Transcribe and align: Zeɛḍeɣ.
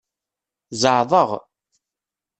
Zeɛḍeɣ. 0.81 1.29